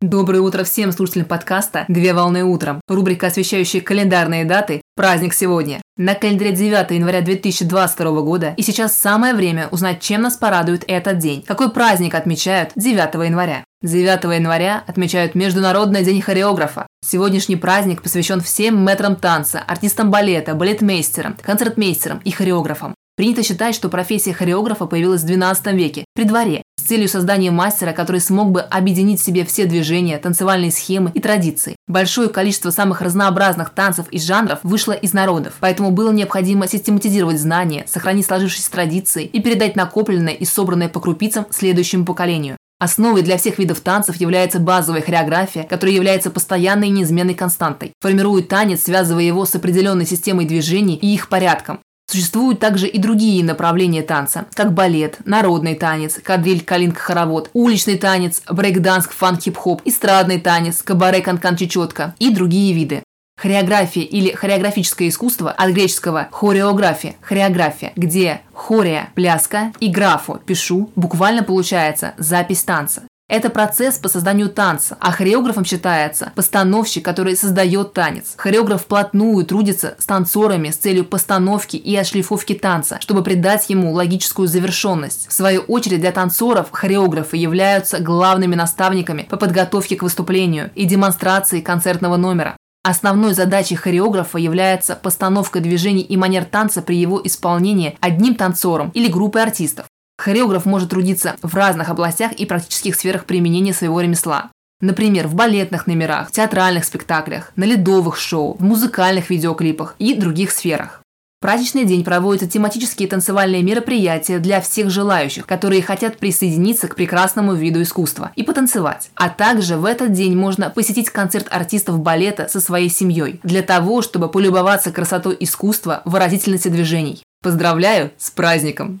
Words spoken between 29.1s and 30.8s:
в себе все движения, танцевальные